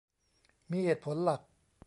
[0.71, 1.41] มีเหตุผลหลัก